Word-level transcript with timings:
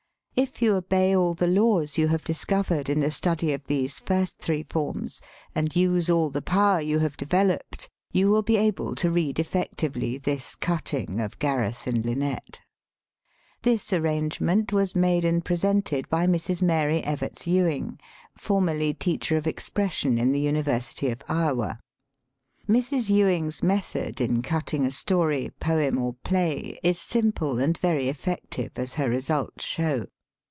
If 0.33 0.59
you 0.61 0.75
obey 0.75 1.13
all 1.15 1.33
the 1.35 1.45
laws 1.45 1.97
you 1.97 2.07
have 2.07 2.23
discovered 2.23 2.89
in 2.89 3.01
the 3.01 3.11
study 3.11 3.51
of 3.53 3.65
these 3.67 3.99
first 3.99 4.39
three 4.39 4.63
forms, 4.63 5.21
and 5.53 5.75
use 5.75 6.09
all 6.09 6.29
the 6.29 6.41
power 6.41 6.79
you 6.79 6.99
have 6.99 7.17
developed, 7.17 7.89
you 8.13 8.29
will 8.29 8.41
be 8.41 8.55
able 8.55 8.95
to 8.95 9.11
read 9.11 9.37
effectively 9.39 10.17
this 10.17 10.55
cutting 10.55 11.19
of 11.19 11.37
"Gareth 11.37 11.85
and 11.85 12.03
Lynette." 12.05 12.61
This 13.63 13.91
arrangement 13.93 14.71
was 14.73 14.95
made 14.95 15.25
and 15.25 15.45
presented 15.45 16.09
by 16.09 16.25
Mrs. 16.25 16.61
Mary 16.61 17.03
Everts 17.03 17.45
Ewing, 17.45 17.99
formerly 18.35 18.93
teacher 18.95 19.35
of 19.37 19.45
expression 19.45 20.17
in 20.17 20.31
the 20.31 20.39
University 20.39 21.09
of 21.11 21.21
Iowa. 21.27 21.77
Mrs. 22.67 23.09
Ewing's 23.09 23.61
method 23.61 24.19
in 24.21 24.41
cutting 24.41 24.85
a 24.85 24.91
story, 24.91 25.51
poem, 25.59 26.01
or 26.01 26.13
play 26.23 26.79
is 26.81 26.97
simple 26.97 27.59
and 27.59 27.77
very 27.77 28.07
effective, 28.07 28.71
as 28.77 28.93
her 28.93 29.09
results 29.09 29.65
show. 29.65 30.05